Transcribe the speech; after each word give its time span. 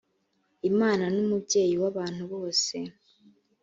imana 0.69 1.03
numubyeyi 1.13 1.75
wabantu 1.81 2.23
bose. 2.33 2.75